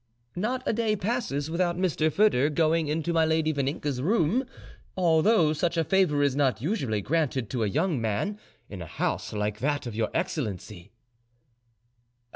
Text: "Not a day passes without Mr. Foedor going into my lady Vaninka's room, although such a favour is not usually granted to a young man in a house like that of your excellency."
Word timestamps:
"Not 0.35 0.63
a 0.65 0.73
day 0.73 0.95
passes 0.95 1.51
without 1.51 1.77
Mr. 1.77 2.11
Foedor 2.11 2.49
going 2.49 2.87
into 2.87 3.13
my 3.13 3.23
lady 3.23 3.53
Vaninka's 3.53 4.01
room, 4.01 4.45
although 4.97 5.53
such 5.53 5.77
a 5.77 5.83
favour 5.83 6.23
is 6.23 6.35
not 6.35 6.59
usually 6.59 7.01
granted 7.01 7.51
to 7.51 7.61
a 7.63 7.67
young 7.69 8.01
man 8.01 8.39
in 8.67 8.81
a 8.81 8.87
house 8.87 9.31
like 9.31 9.59
that 9.59 9.85
of 9.85 9.93
your 9.93 10.09
excellency." 10.11 10.91